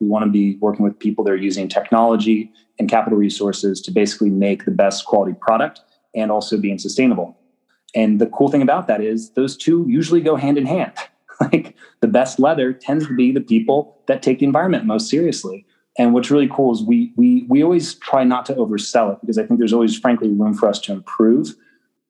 [0.00, 3.90] We want to be working with people that are using technology and capital resources to
[3.90, 5.80] basically make the best quality product
[6.14, 7.36] and also being sustainable.
[7.94, 10.92] And the cool thing about that is those two usually go hand in hand.
[11.40, 15.64] like the best leather tends to be the people that take the environment most seriously.
[15.96, 19.38] And what's really cool is we we we always try not to oversell it because
[19.38, 21.54] I think there's always frankly room for us to improve.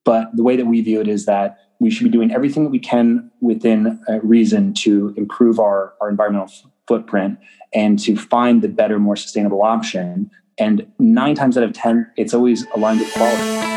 [0.05, 2.71] But the way that we view it is that we should be doing everything that
[2.71, 6.49] we can within uh, reason to improve our, our environmental
[6.89, 7.39] footprint
[7.73, 10.31] and to find the better, more sustainable option.
[10.59, 13.69] And nine times out of 10, it's always aligned with quality.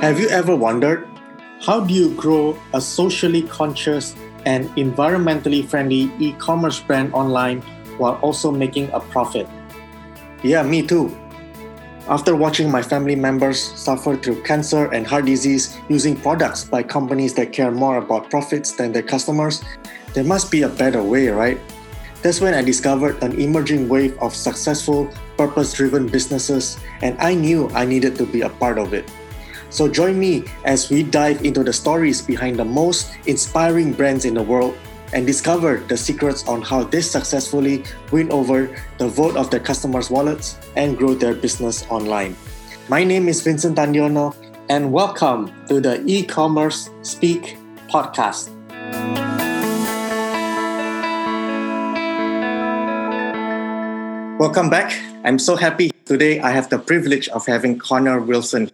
[0.00, 1.08] Have you ever wondered
[1.60, 4.14] how do you grow a socially conscious
[4.46, 7.62] and environmentally friendly e commerce brand online
[7.98, 9.48] while also making a profit?
[10.44, 11.10] Yeah, me too.
[12.08, 17.34] After watching my family members suffer through cancer and heart disease using products by companies
[17.34, 19.64] that care more about profits than their customers,
[20.14, 21.60] there must be a better way, right?
[22.20, 27.70] That's when I discovered an emerging wave of successful, purpose driven businesses, and I knew
[27.70, 29.06] I needed to be a part of it.
[29.70, 34.34] So join me as we dive into the stories behind the most inspiring brands in
[34.34, 34.76] the world
[35.12, 40.10] and discover the secrets on how they successfully win over the vote of their customers'
[40.10, 42.34] wallets and grow their business online.
[42.88, 44.34] My name is Vincent Tandiono,
[44.68, 48.50] and welcome to the e commerce Speak podcast.
[54.38, 54.96] Welcome back.
[55.24, 58.70] I'm so happy today I have the privilege of having Connor Wilson.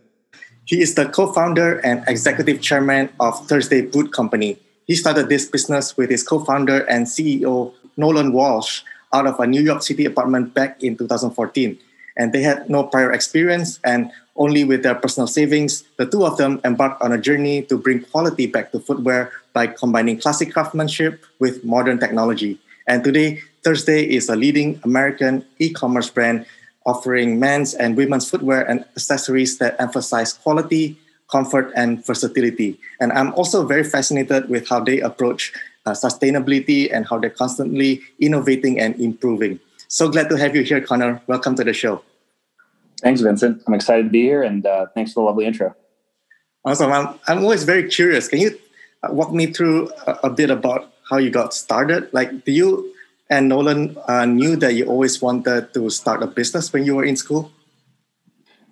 [0.67, 5.49] He is the co founder and executive chairman of Thursday Boot Company, he started this
[5.49, 10.05] business with his co founder and CEO, Nolan Walsh, out of a New York City
[10.05, 11.79] apartment back in 2014.
[12.17, 16.37] And they had no prior experience, and only with their personal savings, the two of
[16.37, 21.25] them embarked on a journey to bring quality back to footwear by combining classic craftsmanship
[21.39, 22.61] with modern technology.
[22.87, 26.45] And today, Thursday is a leading American e commerce brand
[26.85, 30.99] offering men's and women's footwear and accessories that emphasize quality,
[31.33, 32.79] comfort, and versatility.
[33.01, 35.53] And I'm also very fascinated with how they approach
[35.87, 39.59] uh, sustainability and how they're constantly innovating and improving.
[39.89, 41.23] So glad to have you here, Connor.
[41.27, 42.03] Welcome to the show.
[43.01, 43.63] Thanks, Vincent.
[43.67, 45.75] I'm excited to be here, and uh, thanks for the lovely intro.
[46.65, 46.93] Awesome.
[46.93, 48.29] I'm, I'm always very curious.
[48.29, 48.59] Can you
[49.03, 52.13] uh, walk me through a, a bit about how you got started?
[52.13, 52.94] Like, do you
[53.35, 57.05] and Nolan uh, knew that you always wanted to start a business when you were
[57.05, 57.51] in school?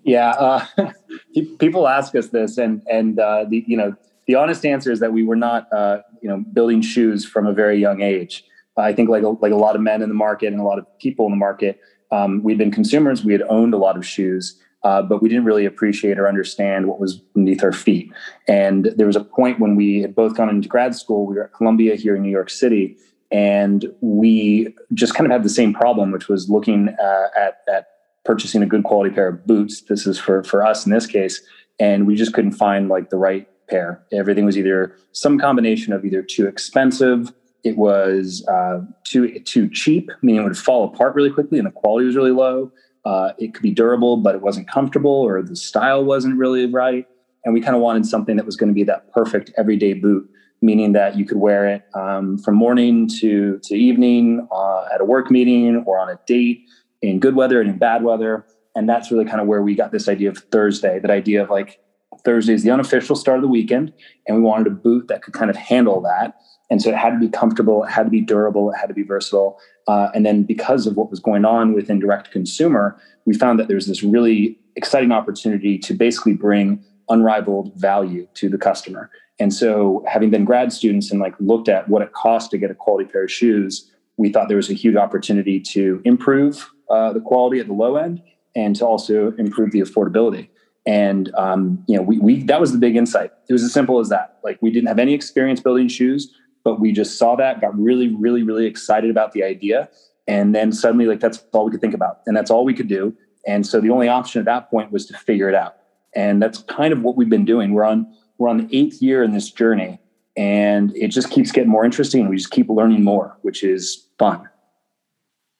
[0.05, 0.67] Yeah, uh,
[1.59, 3.95] people ask us this, and and uh, the you know
[4.27, 7.53] the honest answer is that we were not uh, you know building shoes from a
[7.53, 8.45] very young age.
[8.77, 10.79] I think like a, like a lot of men in the market and a lot
[10.79, 11.79] of people in the market,
[12.11, 13.25] um, we'd been consumers.
[13.25, 16.87] We had owned a lot of shoes, uh, but we didn't really appreciate or understand
[16.87, 18.11] what was beneath our feet.
[18.49, 21.27] And there was a point when we had both gone into grad school.
[21.27, 22.97] We were at Columbia here in New York City,
[23.33, 27.87] and we just kind of had the same problem, which was looking uh, at at
[28.25, 29.83] purchasing a good quality pair of boots.
[29.83, 31.43] This is for for us in this case,
[31.81, 34.03] and we just couldn't find like the right pair.
[34.13, 37.33] Everything was either some combination of either too expensive,
[37.65, 41.73] it was uh, too too cheap, meaning it would fall apart really quickly, and the
[41.73, 42.73] quality was really low.
[43.05, 47.07] Uh, it could be durable, but it wasn't comfortable, or the style wasn't really right.
[47.45, 50.29] And we kind of wanted something that was going to be that perfect everyday boot,
[50.63, 55.05] meaning that you could wear it um, from morning to to evening, uh, at a
[55.05, 56.65] work meeting or on a date
[57.03, 58.47] in good weather and in bad weather.
[58.75, 61.51] And that's really kind of where we got this idea of Thursday, that idea of
[61.51, 61.81] like
[62.25, 63.93] Thursday is the unofficial start of the weekend.
[64.27, 66.37] And we wanted a boot that could kind of handle that.
[66.71, 68.95] And so it had to be comfortable, it had to be durable, it had to
[68.95, 69.59] be versatile.
[69.89, 73.69] Uh, and then because of what was going on within direct consumer, we found that
[73.69, 79.11] there's this really exciting opportunity to basically bring unrivaled value to the customer.
[79.43, 82.71] And so having been grad students and like looked at what it costs to get
[82.71, 87.13] a quality pair of shoes, we thought there was a huge opportunity to improve uh,
[87.13, 88.23] the quality at the low end
[88.55, 90.49] and to also improve the affordability.
[90.87, 93.33] And um, you know, we, we that was the big insight.
[93.49, 94.39] It was as simple as that.
[94.45, 96.33] Like we didn't have any experience building shoes,
[96.63, 99.89] but we just saw that, got really, really, really excited about the idea,
[100.29, 102.89] and then suddenly, like that's all we could think about, and that's all we could
[102.89, 103.13] do.
[103.45, 105.79] And so the only option at that point was to figure it out.
[106.15, 107.73] And that's kind of what we've been doing.
[107.73, 108.07] We're on
[108.39, 110.01] we're on the eighth year in this journey,
[110.37, 112.29] and it just keeps getting more interesting.
[112.29, 114.49] We just keep learning more, which is fun.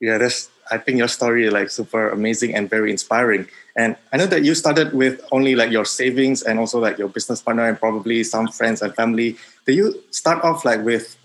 [0.01, 3.47] Yeah, that's I think your story like super amazing and very inspiring.
[3.77, 7.09] And I know that you started with only like your savings and also like your
[7.09, 9.37] business partner and probably some friends and family.
[9.67, 11.17] Did you start off like with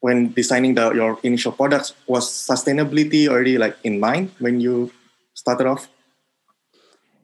[0.00, 4.90] when designing the your initial products was sustainability already like in mind when you
[5.34, 5.88] started off?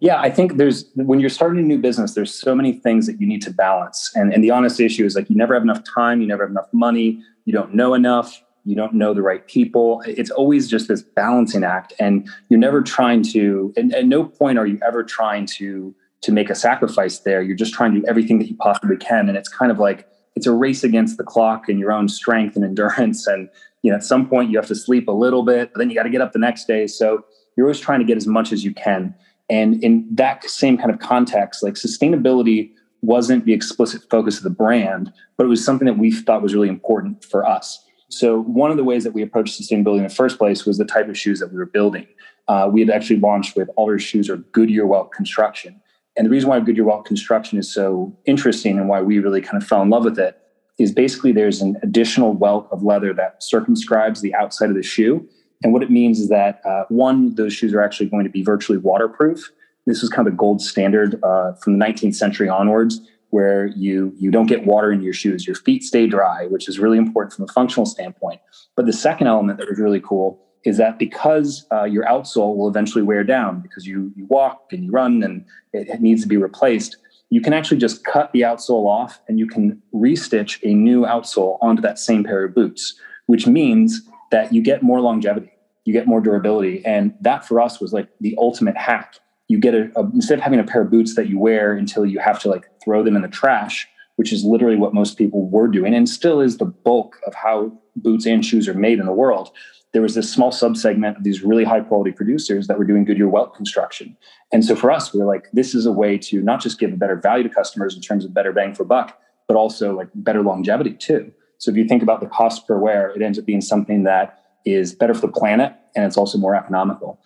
[0.01, 3.21] Yeah, I think there's when you're starting a new business, there's so many things that
[3.21, 4.11] you need to balance.
[4.15, 6.51] And and the honest issue is like you never have enough time, you never have
[6.51, 10.03] enough money, you don't know enough, you don't know the right people.
[10.07, 13.73] It's always just this balancing act, and you're never trying to.
[13.77, 17.43] And at no point are you ever trying to to make a sacrifice there.
[17.43, 20.07] You're just trying to do everything that you possibly can, and it's kind of like
[20.37, 23.27] it's a race against the clock and your own strength and endurance.
[23.33, 23.49] And
[23.83, 25.97] you know, at some point you have to sleep a little bit, but then you
[25.97, 26.87] got to get up the next day.
[26.87, 27.25] So
[27.57, 29.15] you're always trying to get as much as you can.
[29.51, 34.51] And in that same kind of context, like sustainability wasn't the explicit focus of the
[34.51, 37.85] brand, but it was something that we thought was really important for us.
[38.11, 40.85] So one of the ways that we approached sustainability in the first place was the
[40.85, 42.07] type of shoes that we were building.
[42.49, 45.81] Uh, we had actually launched with Alder Shoes are Goodyear Welt Construction.
[46.17, 49.63] And the reason why Goodyear Welt Construction is so interesting and why we really kind
[49.63, 50.39] of fell in love with it
[50.79, 55.29] is basically there's an additional welt of leather that circumscribes the outside of the shoe.
[55.63, 58.43] And what it means is that uh, one, those shoes are actually going to be
[58.43, 59.51] virtually waterproof.
[59.87, 63.01] This was kind of a gold standard uh, from the 19th century onwards
[63.31, 66.79] where you you don't get water in your shoes your feet stay dry which is
[66.79, 68.41] really important from a functional standpoint
[68.75, 72.69] but the second element that was really cool is that because uh, your outsole will
[72.69, 76.29] eventually wear down because you you walk and you run and it, it needs to
[76.29, 76.97] be replaced
[77.31, 81.59] you can actually just cut the outsole off and you can restitch a new outsole
[81.61, 85.53] onto that same pair of boots which means that you get more longevity
[85.89, 86.85] you get more durability.
[86.85, 89.17] And that for us was like the ultimate hack.
[89.49, 92.05] You get a, a, instead of having a pair of boots that you wear until
[92.05, 95.49] you have to like throw them in the trash which is literally what most people
[95.49, 99.07] were doing and still is the bulk of how boots and shoes are made in
[99.07, 99.53] the world
[99.93, 103.29] there was this small subsegment of these really high quality producers that were doing goodyear
[103.29, 104.15] welt construction.
[104.53, 106.93] And so for us we are like this is a way to not just give
[106.93, 110.09] a better value to customers in terms of better bang for buck but also like
[110.15, 113.45] better longevity too so if you think about the cost per wear it ends up
[113.45, 117.21] being something that is better for the planet and it's also more economical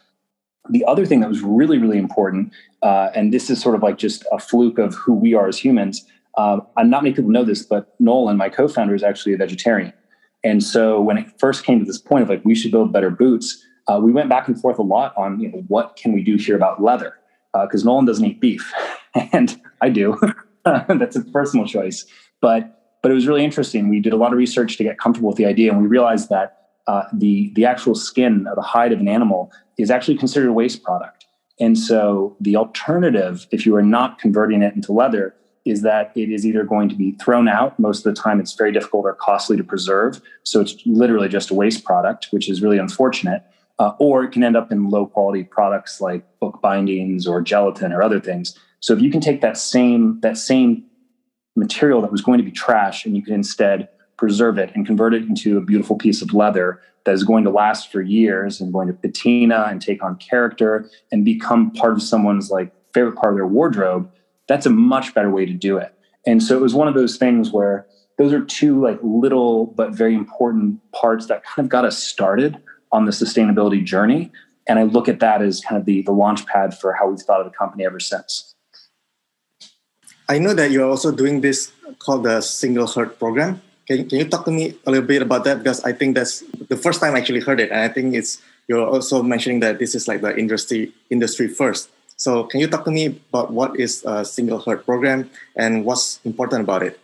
[0.70, 2.52] the other thing that was really, really important,
[2.82, 5.58] uh, and this is sort of like just a fluke of who we are as
[5.58, 6.04] humans.
[6.38, 9.92] Uh, not many people know this, but Nolan, my co-founder, is actually a vegetarian.
[10.44, 13.10] And so when it first came to this point of like we should build better
[13.10, 16.22] boots, uh, we went back and forth a lot on you know what can we
[16.22, 17.14] do here about leather
[17.64, 18.72] because uh, Nolan doesn't eat beef,
[19.32, 20.18] and I do.
[20.64, 22.06] That's a personal choice,
[22.40, 23.88] but but it was really interesting.
[23.88, 26.28] We did a lot of research to get comfortable with the idea, and we realized
[26.30, 30.48] that uh, the the actual skin of the hide of an animal is actually considered
[30.48, 31.26] a waste product.
[31.60, 35.34] And so the alternative, if you are not converting it into leather,
[35.64, 37.78] is that it is either going to be thrown out.
[37.78, 40.20] Most of the time, it's very difficult or costly to preserve.
[40.42, 43.44] So it's literally just a waste product, which is really unfortunate.
[43.78, 47.92] Uh, or it can end up in low quality products like book bindings or gelatin
[47.92, 48.58] or other things.
[48.80, 50.84] So if you can take that same that same
[51.56, 55.14] material that was going to be trash and you can instead preserve it and convert
[55.14, 58.72] it into a beautiful piece of leather that is going to last for years and
[58.72, 63.32] going to patina and take on character and become part of someone's like favorite part
[63.32, 64.10] of their wardrobe
[64.48, 65.94] that's a much better way to do it.
[66.26, 67.86] And so it was one of those things where
[68.18, 72.62] those are two like little but very important parts that kind of got us started
[72.92, 74.30] on the sustainability journey.
[74.68, 77.18] And i look at that as kind of the the launch pad for how we've
[77.18, 78.51] thought of the company ever since
[80.32, 84.28] i know that you're also doing this called the single herd program can, can you
[84.28, 85.58] talk to me a little bit about that?
[85.58, 87.70] Because I think that's the first time I actually heard it.
[87.70, 91.90] And I think it's you're also mentioning that this is like the industry industry first.
[92.16, 96.20] So can you talk to me about what is a single herd program and what's
[96.24, 97.00] important about it?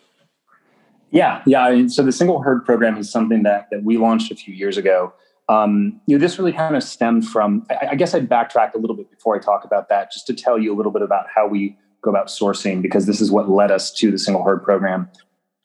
[1.10, 1.88] Yeah, yeah.
[1.88, 5.12] So the single herd program is something that that we launched a few years ago.
[5.48, 7.66] Um, you know, this really kind of stemmed from.
[7.70, 10.34] I, I guess I'd backtrack a little bit before I talk about that, just to
[10.34, 13.48] tell you a little bit about how we go about sourcing, because this is what
[13.48, 15.10] led us to the single herd program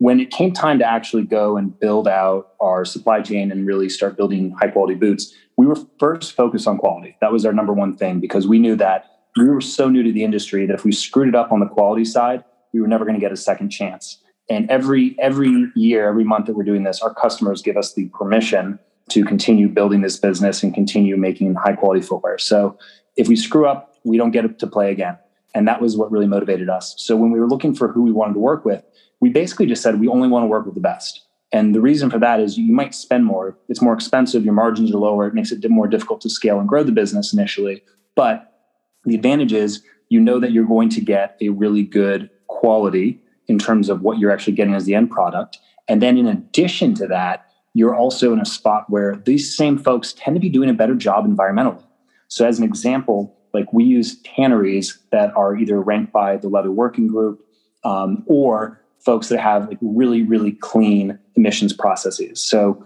[0.04, 3.88] when it came time to actually go and build out our supply chain and really
[3.88, 7.16] start building high quality boots, we were first focused on quality.
[7.22, 9.06] That was our number one thing because we knew that
[9.38, 11.68] we were so new to the industry that if we screwed it up on the
[11.68, 14.22] quality side, we were never going to get a second chance.
[14.50, 18.10] And every every year, every month that we're doing this, our customers give us the
[18.10, 22.38] permission to continue building this business and continue making high quality footwear.
[22.38, 22.78] So
[23.16, 25.18] if we screw up, we don't get to play again.
[25.54, 26.96] And that was what really motivated us.
[26.98, 28.84] So when we were looking for who we wanted to work with,
[29.20, 31.22] we basically just said we only want to work with the best.
[31.52, 33.58] And the reason for that is you might spend more.
[33.70, 34.44] It's more expensive.
[34.44, 35.28] Your margins are lower.
[35.28, 37.84] It makes it more difficult to scale and grow the business initially.
[38.16, 38.52] But
[39.06, 43.60] the advantage is you know that you're going to get a really good quality in
[43.60, 45.60] terms of what you're actually getting as the end product.
[45.88, 50.14] And then in addition to that, you're also in a spot where these same folks
[50.14, 51.84] tend to be doing a better job environmentally.
[52.28, 56.72] So, as an example, like we use tanneries that are either ranked by the Leather
[56.72, 57.46] Working Group
[57.84, 62.42] um, or folks that have like really, really clean emissions processes.
[62.42, 62.86] So,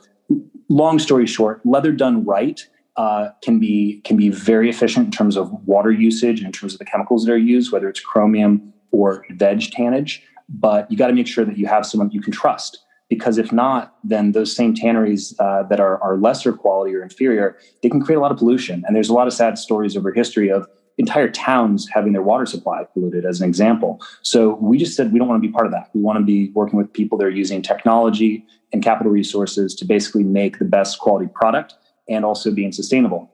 [0.70, 2.66] long story short, leather done right
[2.98, 6.74] uh, can be can be very efficient in terms of water usage, and in terms
[6.74, 10.22] of the chemicals that are used, whether it's chromium or veg tannage.
[10.50, 12.84] But you got to make sure that you have someone you can trust.
[13.10, 17.58] Because if not, then those same tanneries uh, that are, are lesser quality or inferior,
[17.82, 18.84] they can create a lot of pollution.
[18.86, 22.46] And there's a lot of sad stories over history of entire towns having their water
[22.46, 24.02] supply polluted, as an example.
[24.24, 25.90] So we just said we don't want to be part of that.
[25.94, 29.86] We want to be working with people that are using technology and capital resources to
[29.86, 31.76] basically make the best quality product
[32.10, 33.32] and also being sustainable.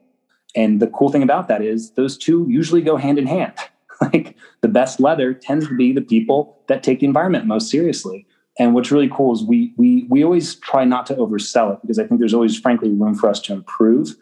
[0.54, 3.54] And the cool thing about that is those two usually go hand in hand.
[4.00, 8.26] like the best leather tends to be the people that take the environment most seriously.
[8.58, 11.98] And what's really cool is we we we always try not to oversell it because
[11.98, 14.14] I think there's always frankly room for us to improve.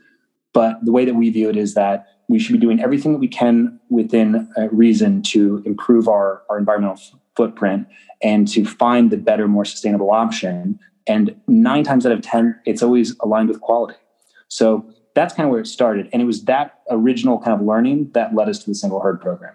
[0.52, 3.18] But the way that we view it is that we should be doing everything that
[3.18, 7.86] we can within uh, reason to improve our, our environmental f- footprint
[8.22, 10.78] and to find the better, more sustainable option.
[11.06, 13.98] And nine times out of 10, it's always aligned with quality.
[14.48, 16.08] So that's kind of where it started.
[16.12, 19.20] And it was that original kind of learning that led us to the single herd
[19.20, 19.54] program.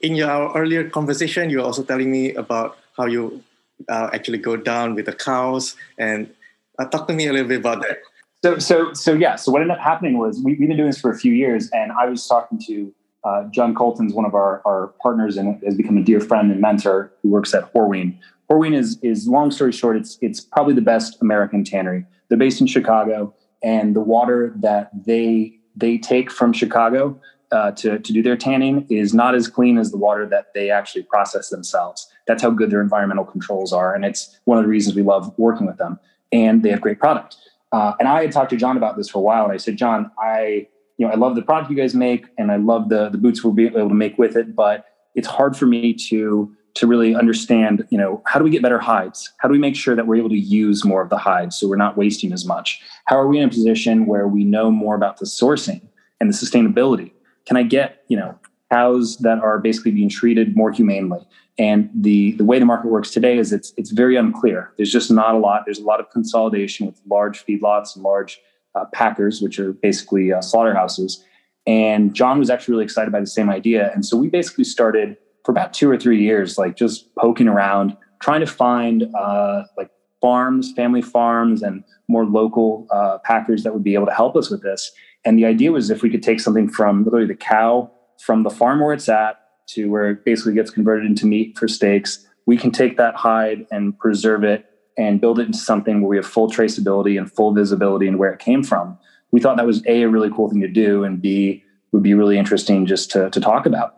[0.00, 3.42] In your earlier conversation, you were also telling me about how you
[3.88, 5.76] uh, actually go down with the cows.
[5.98, 6.32] And
[6.78, 7.98] uh, talk to me a little bit about that.
[8.44, 9.36] So, so, so yeah.
[9.36, 11.70] So what ended up happening was we, have been doing this for a few years,
[11.72, 15.74] and I was talking to uh, John Colton's one of our, our partners and has
[15.74, 18.18] become a dear friend and mentor who works at Horween.
[18.50, 22.04] Horween is, is long story short, it's, it's probably the best American tannery.
[22.28, 27.20] They're based in Chicago, and the water that they they take from Chicago
[27.54, 30.70] uh, to, to do their tanning is not as clean as the water that they
[30.70, 32.08] actually process themselves.
[32.26, 33.94] That's how good their environmental controls are.
[33.94, 36.00] And it's one of the reasons we love working with them.
[36.32, 37.36] And they have great product.
[37.70, 39.76] Uh, and I had talked to John about this for a while, and I said,
[39.76, 43.08] John, I you know I love the product you guys make, and I love the
[43.08, 46.54] the boots we'll be able to make with it, but it's hard for me to
[46.74, 49.32] to really understand, you know, how do we get better hides?
[49.38, 51.68] How do we make sure that we're able to use more of the hides so
[51.68, 52.80] we're not wasting as much?
[53.06, 55.80] How are we in a position where we know more about the sourcing
[56.20, 57.12] and the sustainability?
[57.46, 58.38] Can I get, you know,
[58.72, 61.20] cows that are basically being treated more humanely?
[61.58, 64.72] And the the way the market works today is it's it's very unclear.
[64.76, 65.62] There's just not a lot.
[65.64, 68.40] There's a lot of consolidation with large feedlots and large
[68.74, 71.24] uh, packers, which are basically uh, slaughterhouses.
[71.66, 73.90] And John was actually really excited by the same idea.
[73.94, 77.96] And so we basically started for about two or three years, like just poking around,
[78.20, 79.90] trying to find uh, like
[80.24, 84.48] farms, family farms, and more local uh, packers that would be able to help us
[84.50, 84.90] with this.
[85.26, 87.90] And the idea was if we could take something from literally the cow
[88.24, 89.34] from the farm where it's at
[89.74, 92.26] to where it basically gets converted into meat for steaks.
[92.46, 94.64] We can take that hide and preserve it
[94.96, 98.32] and build it into something where we have full traceability and full visibility and where
[98.32, 98.98] it came from.
[99.30, 102.14] We thought that was A, a really cool thing to do, and B, would be
[102.14, 103.96] really interesting just to, to talk about.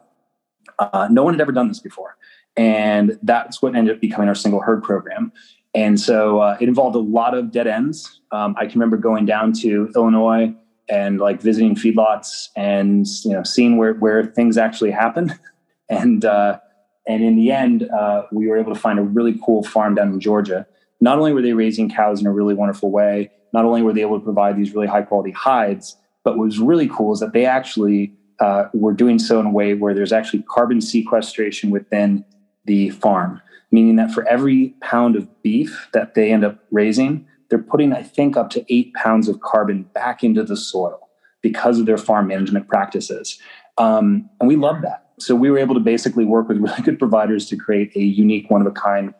[0.78, 2.16] Uh, no one had ever done this before.
[2.56, 5.32] And that's what ended up becoming our single herd program.
[5.76, 8.20] And so uh, it involved a lot of dead ends.
[8.32, 10.54] Um, I can remember going down to Illinois
[10.88, 15.34] and like visiting feedlots and you know seeing where where things actually happen
[15.90, 16.58] and uh,
[17.06, 20.08] and in the end, uh, we were able to find a really cool farm down
[20.08, 20.66] in Georgia.
[21.00, 24.00] Not only were they raising cows in a really wonderful way, not only were they
[24.00, 27.32] able to provide these really high quality hides, but what was really cool is that
[27.32, 32.24] they actually uh, were doing so in a way where there's actually carbon sequestration within
[32.64, 33.40] the farm,
[33.70, 38.02] meaning that for every pound of beef that they end up raising, they're putting, I
[38.02, 41.08] think, up to eight pounds of carbon back into the soil
[41.42, 43.38] because of their farm management practices.
[43.78, 45.10] Um, and we love that.
[45.18, 48.50] So we were able to basically work with really good providers to create a unique
[48.50, 49.14] one of a kind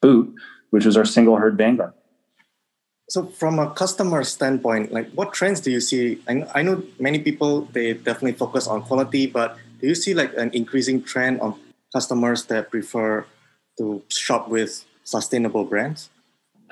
[0.00, 0.34] boot
[0.70, 1.92] which was our single herd vanguard
[3.08, 6.18] so from a customer standpoint like what trends do you see?
[6.28, 10.32] I, I know many people they definitely focus on quality but do you see like
[10.36, 11.58] an increasing trend of
[11.92, 13.26] customers that prefer
[13.78, 16.10] to shop with sustainable brands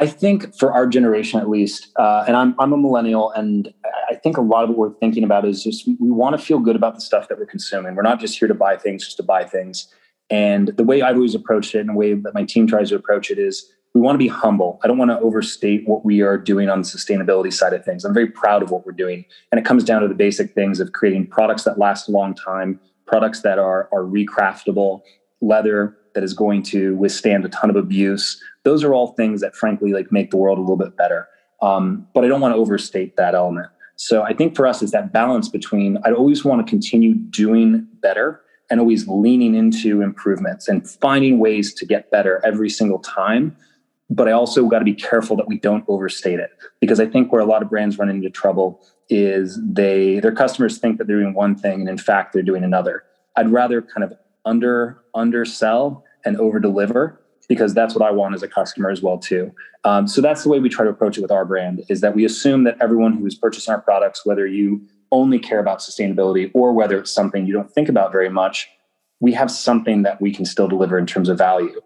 [0.00, 3.73] I think for our generation, at least, uh, and I'm I'm a millennial, and
[4.09, 6.59] I think a lot of what we're thinking about is just we want to feel
[6.59, 7.95] good about the stuff that we're consuming.
[7.95, 9.92] We're not just here to buy things just to buy things.
[10.30, 12.95] And the way I've always approached it, and the way that my team tries to
[12.95, 14.80] approach it, is we want to be humble.
[14.83, 18.07] I don't want to overstate what we are doing on the sustainability side of things.
[18.07, 20.80] I'm very proud of what we're doing, and it comes down to the basic things
[20.80, 25.02] of creating products that last a long time, products that are are recraftable,
[25.42, 28.43] leather that is going to withstand a ton of abuse.
[28.64, 31.29] Those are all things that, frankly, like make the world a little bit better.
[31.62, 33.69] Um, but I don't want to overstate that element.
[33.97, 37.87] So I think for us, it's that balance between I always want to continue doing
[38.00, 38.40] better
[38.71, 43.55] and always leaning into improvements and finding ways to get better every single time.
[44.09, 46.50] But I also got to be careful that we don't overstate it
[46.81, 50.79] because I think where a lot of brands run into trouble is they their customers
[50.79, 53.05] think that they're doing one thing and in fact they're doing another.
[53.37, 54.14] I'd rather kind of
[54.50, 59.19] under undersell and over deliver because that's what I want as a customer as well
[59.19, 59.52] too.
[59.85, 62.14] Um, so that's the way we try to approach it with our brand is that
[62.14, 66.50] we assume that everyone who is purchasing our products, whether you only care about sustainability
[66.54, 68.69] or whether it's something you don't think about very much,
[69.21, 71.80] we have something that we can still deliver in terms of value.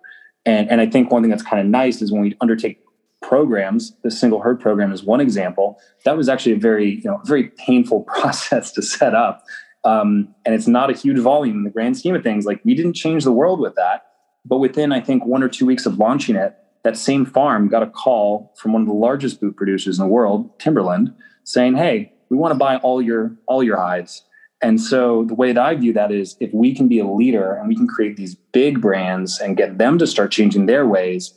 [0.44, 2.80] And, and I think one thing that's kind of nice is when we undertake
[3.23, 3.97] programs.
[4.02, 5.80] The single herd program is one example.
[6.04, 9.42] That was actually a very, you know, very painful process to set up.
[9.85, 12.47] Um, and it's not a huge volume in the grand scheme of things.
[12.47, 14.07] Like we didn't change the world with that.
[14.47, 17.83] But within, I think, one or two weeks of launching it, that same farm got
[17.83, 21.14] a call from one of the largest boot producers in the world, Timberland,
[21.45, 24.23] saying, "Hey, we want to buy all your all your hides."
[24.62, 27.55] And so the way that I view that is if we can be a leader
[27.55, 31.35] and we can create these big brands and get them to start changing their ways,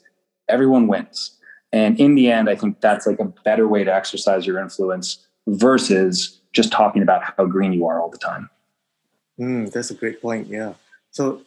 [0.47, 1.37] everyone wins.
[1.73, 5.27] And in the end, I think that's like a better way to exercise your influence
[5.47, 8.49] versus just talking about how green you are all the time.
[9.39, 10.47] Mm, that's a great point.
[10.47, 10.73] Yeah.
[11.11, 11.41] So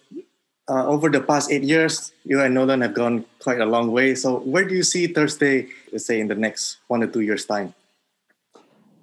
[0.68, 4.14] uh, over the past eight years, you and Nolan have gone quite a long way.
[4.14, 7.44] So where do you see Thursday, let's say in the next one or two years'
[7.44, 7.74] time?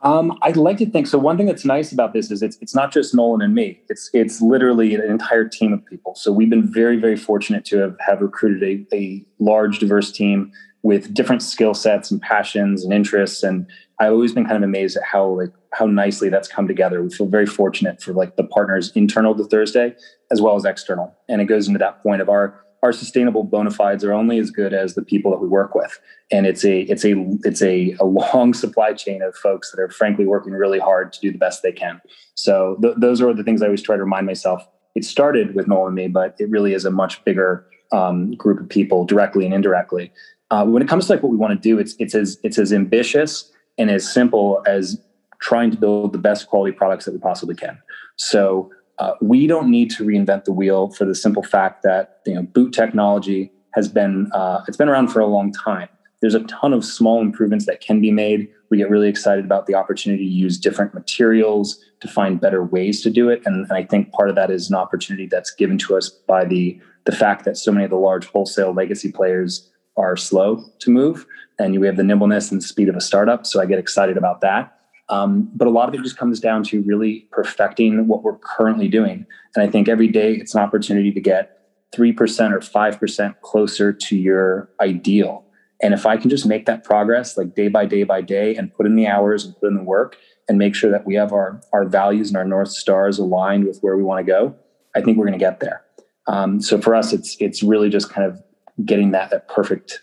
[0.04, 1.18] Um, I'd like to think so.
[1.18, 3.82] One thing that's nice about this is it's it's not just Nolan and me.
[3.89, 6.13] It's it's literally an entire team of people.
[6.16, 10.51] So we've been very very fortunate to have have recruited a, a large diverse team
[10.84, 13.42] with different skill sets and passions and interests.
[13.42, 13.66] And
[14.00, 17.01] I've always been kind of amazed at how like how nicely that's come together.
[17.03, 19.95] We feel very fortunate for like the partners internal to Thursday
[20.31, 21.15] as well as external.
[21.29, 24.51] And it goes into that point of our our sustainable bona fides are only as
[24.51, 26.00] good as the people that we work with
[26.31, 29.89] and it's a it's a it's a, a long supply chain of folks that are
[29.89, 32.00] frankly working really hard to do the best they can
[32.36, 35.67] so th- those are the things i always try to remind myself it started with
[35.67, 39.45] Nolan and me but it really is a much bigger um, group of people directly
[39.45, 40.12] and indirectly
[40.51, 42.57] uh, when it comes to like what we want to do it's it's as it's
[42.57, 45.01] as ambitious and as simple as
[45.39, 47.77] trying to build the best quality products that we possibly can
[48.17, 52.34] so uh, we don't need to reinvent the wheel for the simple fact that you
[52.34, 55.88] know boot technology has been uh, it's been around for a long time.
[56.20, 58.48] There's a ton of small improvements that can be made.
[58.72, 63.01] We get really excited about the opportunity to use different materials to find better ways
[63.03, 65.77] to do it, and, and I think part of that is an opportunity that's given
[65.79, 69.70] to us by the the fact that so many of the large wholesale legacy players
[69.96, 71.25] are slow to move,
[71.60, 73.46] and we have the nimbleness and speed of a startup.
[73.46, 74.76] So I get excited about that.
[75.10, 78.88] Um, but a lot of it just comes down to really perfecting what we're currently
[78.88, 79.26] doing.
[79.56, 81.58] And I think every day it's an opportunity to get
[81.96, 85.46] 3% or 5% closer to your ideal.
[85.82, 88.74] And if I can just make that progress like day by day by day and
[88.74, 90.17] put in the hours and put in the work
[90.50, 93.80] and make sure that we have our, our values and our North Stars aligned with
[93.82, 94.56] where we want to go,
[94.96, 95.84] I think we're going to get there.
[96.28, 98.41] Um, so for us, it's, it's really just kind of
[98.86, 100.02] getting that, that perfect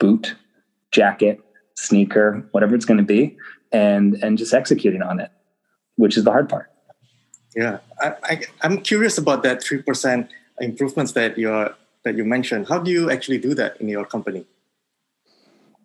[0.00, 0.34] boot,
[0.90, 1.40] jacket,
[1.76, 3.36] sneaker, whatever it's going to be,
[3.74, 5.30] and and just executing on it,
[5.96, 6.70] which is the hard part.
[7.54, 11.50] Yeah, I, I am curious about that three percent improvements that you
[12.04, 12.68] that you mentioned.
[12.68, 14.46] How do you actually do that in your company?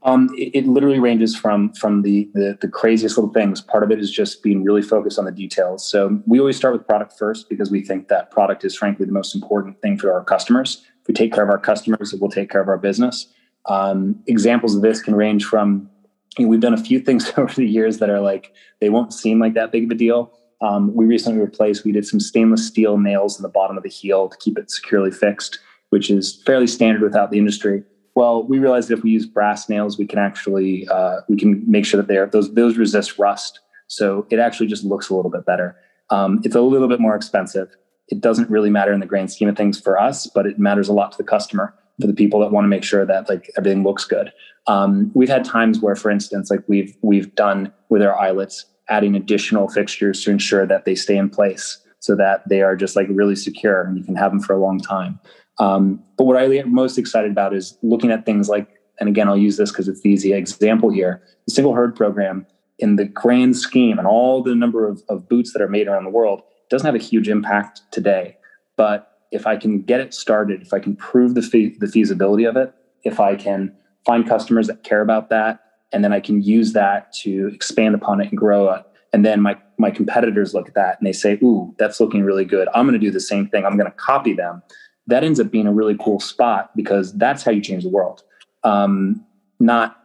[0.04, 3.60] Um, it, it, literally ranges from from the, the, the craziest little things.
[3.60, 5.86] Part of it is just being really focused on the details.
[5.86, 9.12] So we always start with product first because we think that product is frankly the
[9.12, 10.86] most important thing for our customers.
[11.02, 13.28] If we take care of our customers, it will take care of our business.
[13.66, 15.90] Um, examples of this can range from
[16.38, 19.14] you know, we've done a few things over the years that are like they won't
[19.14, 20.32] seem like that big of a deal.
[20.62, 21.86] Um, we recently replaced.
[21.86, 24.70] We did some stainless steel nails in the bottom of the heel to keep it
[24.70, 27.84] securely fixed, which is fairly standard without the industry.
[28.16, 31.64] Well, we realized that if we use brass nails, we can actually uh, we can
[31.70, 33.60] make sure that they are those those resist rust.
[33.88, 35.76] So it actually just looks a little bit better.
[36.10, 37.70] Um, it's a little bit more expensive.
[38.10, 40.90] It doesn't really matter in the grand scheme of things for us, but it matters
[40.90, 43.52] a lot to the customer for the people that want to make sure that like
[43.58, 44.32] everything looks good.
[44.68, 49.16] Um, we've had times where, for instance, like we've we've done with our eyelets, adding
[49.16, 53.08] additional fixtures to ensure that they stay in place so that they are just like
[53.10, 55.20] really secure and you can have them for a long time.
[55.60, 58.68] Um, but what I get most excited about is looking at things like,
[59.00, 61.22] and again, I'll use this because it's the easy example here.
[61.46, 62.46] The single herd program,
[62.80, 66.06] in the grand scheme and all the number of, of boots that are made around
[66.06, 68.38] the world, doesn't have a huge impact today.
[68.78, 72.46] But if I can get it started, if I can prove the fe- the feasibility
[72.46, 75.60] of it, if I can find customers that care about that,
[75.92, 78.84] and then I can use that to expand upon it and grow it.
[79.14, 82.46] And then my my competitors look at that and they say, "Ooh, that's looking really
[82.46, 82.68] good.
[82.74, 83.66] I'm going to do the same thing.
[83.66, 84.62] I'm going to copy them."
[85.08, 88.22] That ends up being a really cool spot because that's how you change the world.
[88.64, 89.26] Um,
[89.60, 89.98] not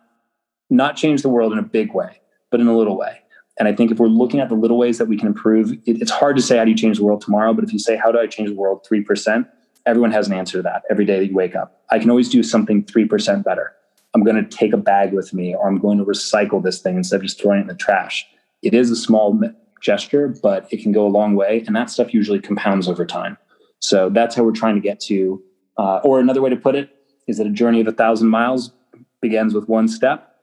[0.70, 3.20] not change the world in a big way, but in a little way.
[3.58, 5.80] And I think if we're looking at the little ways that we can improve, it,
[5.86, 7.54] it's hard to say how do you change the world tomorrow.
[7.54, 9.46] But if you say how do I change the world three percent,
[9.86, 11.82] everyone has an answer to that every day that you wake up.
[11.90, 13.72] I can always do something three percent better.
[14.14, 16.96] I'm going to take a bag with me or I'm going to recycle this thing
[16.96, 18.26] instead of just throwing it in the trash.
[18.62, 19.40] It is a small
[19.80, 21.64] gesture, but it can go a long way.
[21.66, 23.36] And that stuff usually compounds over time.
[23.80, 25.42] So that's how we're trying to get to,
[25.76, 26.90] uh, or another way to put it
[27.26, 28.72] is that a journey of a thousand miles
[29.20, 30.36] begins with one step.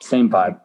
[0.00, 0.60] Same vibe.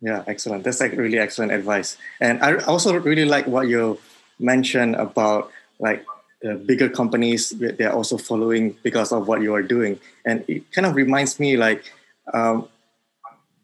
[0.00, 0.64] Yeah, excellent.
[0.64, 1.98] That's like really excellent advice.
[2.20, 3.98] And I also really like what you
[4.38, 6.04] mentioned about like
[6.42, 10.86] the bigger companies they're also following because of what you are doing and it kind
[10.86, 11.92] of reminds me like
[12.32, 12.66] um,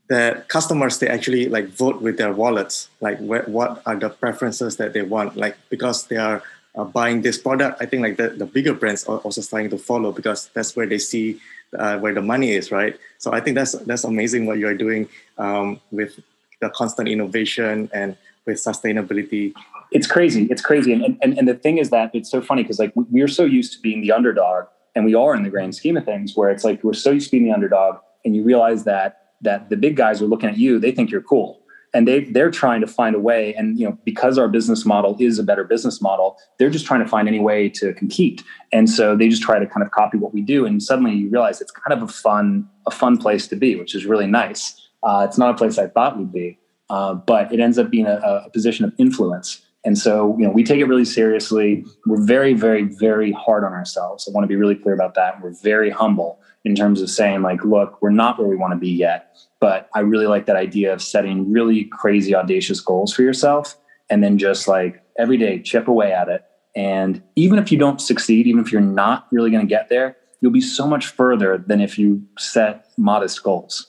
[0.08, 4.76] that customers they actually like vote with their wallets like wh- what are the preferences
[4.76, 6.42] that they want like because they are
[6.76, 9.78] uh, buying this product i think like the, the bigger brands are also starting to
[9.78, 11.40] follow because that's where they see
[11.78, 12.96] uh, where the money is right?
[13.18, 16.18] So i think that's that's amazing what you're doing um, with
[16.60, 19.52] the constant innovation and with sustainability.
[19.92, 20.44] It's crazy.
[20.50, 20.92] It's crazy.
[20.92, 23.72] And, and, and the thing is that it's so funny because like we're so used
[23.74, 26.64] to being the underdog and we are in the grand scheme of things where it's
[26.64, 29.96] like we're so used to being the underdog and you realize that that the big
[29.96, 31.60] guys are looking at you, they think you're cool.
[31.96, 33.54] And they they're trying to find a way.
[33.54, 37.02] And you know, because our business model is a better business model, they're just trying
[37.02, 38.44] to find any way to compete.
[38.70, 40.66] And so they just try to kind of copy what we do.
[40.66, 43.94] And suddenly you realize it's kind of a fun, a fun place to be, which
[43.94, 44.62] is really nice.
[45.02, 46.58] Uh, it's not a place I thought we'd be,
[46.90, 49.62] uh, but it ends up being a, a position of influence.
[49.86, 51.84] And so, you know, we take it really seriously.
[52.06, 54.28] We're very, very, very hard on ourselves.
[54.28, 55.40] I want to be really clear about that.
[55.40, 58.78] We're very humble in terms of saying, like, look, we're not where we want to
[58.78, 59.38] be yet.
[59.60, 63.76] But I really like that idea of setting really crazy, audacious goals for yourself
[64.10, 66.44] and then just like every day chip away at it.
[66.74, 70.16] And even if you don't succeed, even if you're not really going to get there,
[70.40, 73.86] you'll be so much further than if you set modest goals.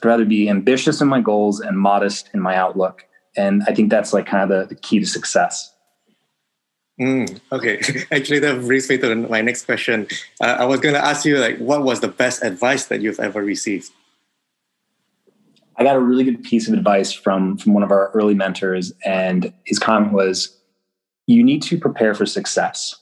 [0.00, 3.04] I'd rather be ambitious in my goals and modest in my outlook.
[3.36, 5.74] And I think that's like kind of the, the key to success.
[7.00, 7.80] Mm, okay,
[8.12, 10.08] actually, that brings me to my next question.
[10.40, 13.20] Uh, I was going to ask you, like, what was the best advice that you've
[13.20, 13.90] ever received?
[15.78, 18.92] I got a really good piece of advice from from one of our early mentors,
[19.04, 20.58] and his comment was,
[21.26, 22.96] "You need to prepare for success."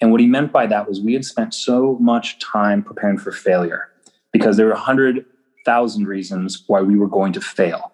[0.00, 3.32] And what he meant by that was we had spent so much time preparing for
[3.32, 3.88] failure
[4.32, 5.24] because there were a hundred
[5.64, 7.92] thousand reasons why we were going to fail.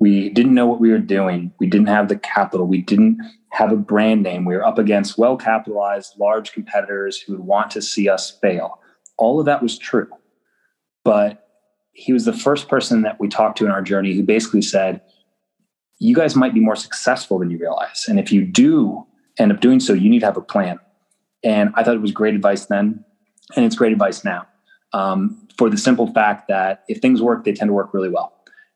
[0.00, 1.52] We didn't know what we were doing.
[1.60, 2.66] We didn't have the capital.
[2.66, 3.18] We didn't
[3.50, 4.44] have a brand name.
[4.44, 8.80] We were up against well capitalized, large competitors who would want to see us fail.
[9.16, 10.08] All of that was true.
[11.04, 11.43] But
[11.94, 15.00] he was the first person that we talked to in our journey who basically said,
[15.98, 18.04] You guys might be more successful than you realize.
[18.08, 19.06] And if you do
[19.38, 20.78] end up doing so, you need to have a plan.
[21.42, 23.04] And I thought it was great advice then.
[23.56, 24.46] And it's great advice now
[24.92, 28.32] um, for the simple fact that if things work, they tend to work really well.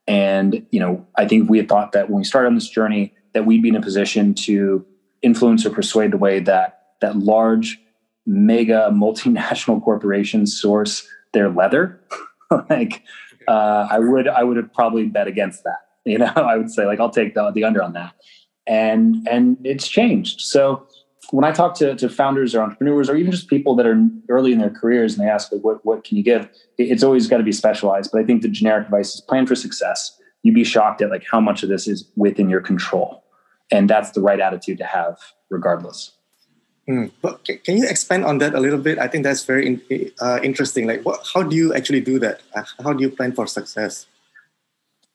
[0.07, 3.15] And, you know, I think we had thought that when we started on this journey,
[3.35, 4.85] that we'd be in a position to
[5.23, 7.81] influence or persuade the way that that large
[8.27, 12.01] mega multinational corporations source their leather
[12.71, 13.03] like
[13.47, 16.33] uh, i would i would have probably bet against that you know?
[16.35, 18.15] I would say like i'll take the, the under on that.
[18.67, 20.41] And and it's changed.
[20.41, 20.87] So
[21.31, 24.53] when i talk to, to founders or entrepreneurs or even just people that are early
[24.53, 26.49] in their careers and they ask like what, what can you give?
[26.79, 29.55] It's always got to be specialized but i think the generic advice is plan for
[29.55, 30.17] success.
[30.43, 33.25] You'd be shocked at like how much of this is within your control.
[33.71, 35.19] And that's the right attitude to have
[35.51, 36.13] regardless
[36.89, 37.11] mm.
[37.23, 38.99] but can you expand on that a little bit?
[38.99, 40.87] I think that's very in, uh, interesting.
[40.87, 42.41] Like what, how do you actually do that?
[42.55, 44.07] Uh, how do you plan for success?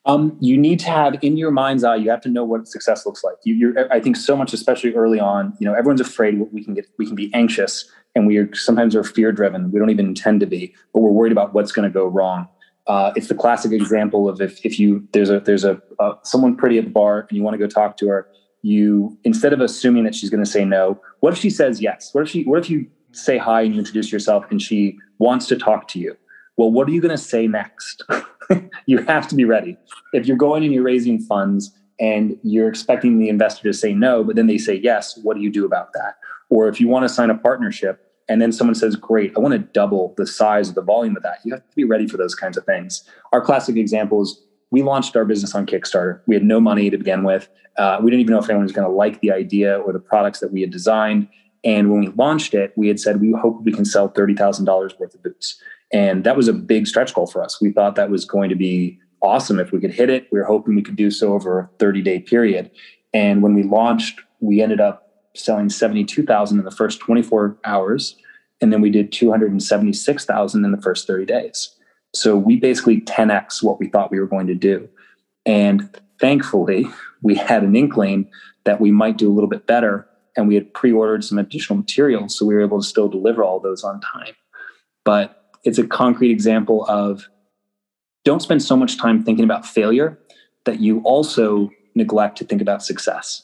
[0.05, 3.05] Um, you need to have in your mind's eye you have to know what success
[3.05, 3.35] looks like.
[3.43, 6.87] You, i think so much especially early on you know everyone's afraid we can get
[6.97, 10.41] we can be anxious and we are sometimes are fear driven we don't even intend
[10.41, 12.47] to be but we're worried about what's going to go wrong.
[12.85, 16.53] Uh, it's the classic example of if, if you there's a there's a uh, someone
[16.57, 18.27] pretty at the bar and you want to go talk to her
[18.63, 22.09] you instead of assuming that she's going to say no what if she says yes?
[22.13, 25.47] What if she what if you say hi and you introduce yourself and she wants
[25.47, 26.17] to talk to you?
[26.57, 28.03] Well what are you going to say next?
[28.85, 29.77] You have to be ready.
[30.11, 34.21] If you're going and you're raising funds and you're expecting the investor to say no
[34.23, 36.17] but then they say yes what do you do about that?
[36.49, 39.53] Or if you want to sign a partnership and then someone says great i want
[39.53, 42.17] to double the size of the volume of that you have to be ready for
[42.17, 43.03] those kinds of things.
[43.31, 44.43] Our classic example is
[44.73, 46.21] we launched our business on Kickstarter.
[46.25, 47.47] We had no money to begin with.
[47.77, 49.99] Uh, we didn't even know if anyone was going to like the idea or the
[49.99, 51.27] products that we had designed.
[51.63, 54.65] And when we launched it, we had said we hope we can sell thirty thousand
[54.65, 55.61] dollars worth of boots,
[55.93, 57.61] and that was a big stretch goal for us.
[57.61, 60.27] We thought that was going to be awesome if we could hit it.
[60.31, 62.71] We were hoping we could do so over a thirty day period.
[63.13, 67.21] And when we launched, we ended up selling seventy two thousand in the first twenty
[67.21, 68.15] four hours,
[68.59, 71.75] and then we did two hundred and seventy six thousand in the first thirty days.
[72.13, 74.87] So we basically 10x what we thought we were going to do.
[75.45, 76.87] And thankfully,
[77.21, 78.29] we had an inkling
[78.65, 80.07] that we might do a little bit better.
[80.35, 82.37] And we had pre ordered some additional materials.
[82.37, 84.33] So we were able to still deliver all those on time.
[85.05, 87.27] But it's a concrete example of
[88.23, 90.17] don't spend so much time thinking about failure
[90.65, 93.43] that you also neglect to think about success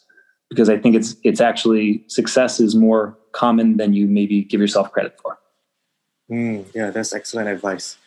[0.49, 4.91] because i think it's it's actually success is more common than you maybe give yourself
[4.91, 5.37] credit for
[6.31, 7.97] mm, yeah that's excellent advice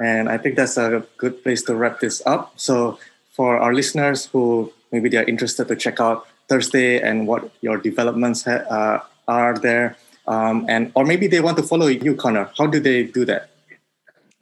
[0.00, 2.52] and I think that's a good place to wrap this up.
[2.56, 2.98] So,
[3.30, 7.76] for our listeners who maybe they are interested to check out Thursday and what your
[7.76, 12.50] developments ha- uh, are there, um, and or maybe they want to follow you, Connor.
[12.56, 13.50] How do they do that?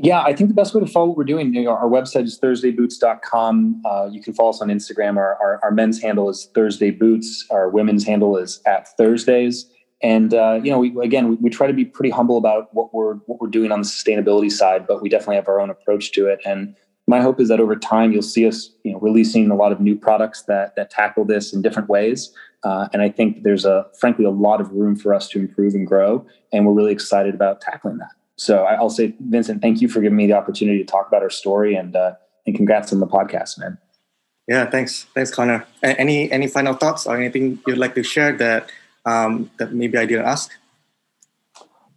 [0.00, 2.22] Yeah, I think the best way to follow what we're doing, you know, our website
[2.22, 3.82] is thursdayboots.com.
[3.84, 5.16] Uh, you can follow us on Instagram.
[5.16, 7.44] Our, our, our, men's handle is Thursday Boots.
[7.50, 9.68] Our women's handle is at Thursdays.
[10.00, 12.94] And, uh, you know, we, again, we, we, try to be pretty humble about what
[12.94, 16.12] we're, what we're doing on the sustainability side, but we definitely have our own approach
[16.12, 16.40] to it.
[16.46, 16.76] And
[17.08, 19.80] my hope is that over time, you'll see us, you know, releasing a lot of
[19.80, 22.32] new products that, that tackle this in different ways.
[22.62, 25.74] Uh, and I think there's a, frankly, a lot of room for us to improve
[25.74, 26.24] and grow.
[26.52, 28.10] And we're really excited about tackling that.
[28.36, 31.30] So I'll say, Vincent, thank you for giving me the opportunity to talk about our
[31.30, 32.12] story and uh,
[32.46, 33.78] and congrats on the podcast, man.
[34.46, 35.66] Yeah, thanks, thanks, Connor.
[35.82, 38.70] Any any final thoughts or anything you'd like to share that
[39.08, 40.52] um, that maybe I didn't ask?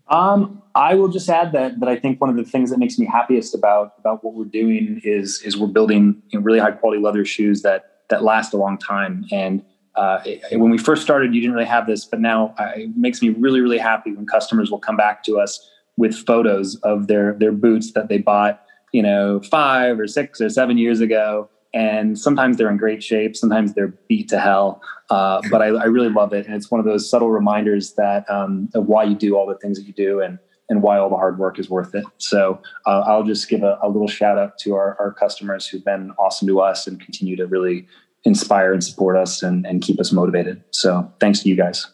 [0.07, 2.97] Um, I will just add that that I think one of the things that makes
[2.97, 6.71] me happiest about about what we're doing is is we're building you know, really high
[6.71, 9.25] quality leather shoes that that last a long time.
[9.31, 9.63] And
[9.95, 12.95] uh, it, when we first started, you didn't really have this, but now uh, it
[12.95, 17.07] makes me really really happy when customers will come back to us with photos of
[17.07, 21.49] their their boots that they bought, you know, five or six or seven years ago.
[21.73, 24.81] And sometimes they're in great shape, sometimes they're beat to hell.
[25.09, 28.29] Uh, but I, I, really love it, and it's one of those subtle reminders that
[28.29, 30.37] um, of why you do all the things that you do, and
[30.71, 32.05] and why all the hard work is worth it.
[32.17, 35.83] So uh, I'll just give a, a, little shout out to our, our customers who've
[35.83, 37.87] been awesome to us and continue to really
[38.23, 40.63] inspire and support us and, and keep us motivated.
[40.71, 41.87] So thanks to you guys.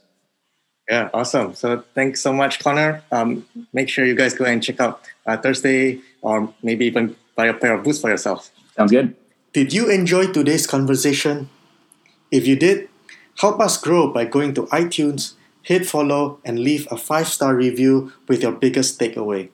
[0.87, 1.55] Yeah, awesome.
[1.55, 3.01] So thanks so much, Connor.
[3.11, 7.47] Um, make sure you guys go and check out uh, Thursday or maybe even buy
[7.47, 8.51] a pair of boots for yourself.
[8.75, 9.15] Sounds good.
[9.57, 11.49] Did you enjoy today's conversation?
[12.29, 12.89] If you did,
[13.39, 18.13] help us grow by going to iTunes, hit follow, and leave a five star review
[18.27, 19.49] with your biggest takeaway.